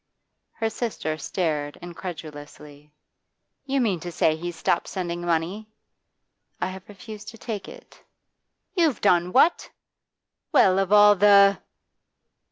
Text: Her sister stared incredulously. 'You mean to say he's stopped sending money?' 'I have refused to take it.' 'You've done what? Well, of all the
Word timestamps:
Her 0.53 0.71
sister 0.71 1.15
stared 1.19 1.77
incredulously. 1.79 2.91
'You 3.65 3.79
mean 3.79 3.99
to 3.99 4.11
say 4.11 4.35
he's 4.35 4.55
stopped 4.55 4.87
sending 4.87 5.21
money?' 5.21 5.69
'I 6.59 6.67
have 6.69 6.89
refused 6.89 7.27
to 7.27 7.37
take 7.37 7.67
it.' 7.69 8.03
'You've 8.73 8.99
done 9.01 9.31
what? 9.31 9.69
Well, 10.51 10.79
of 10.79 10.91
all 10.91 11.15
the 11.15 11.61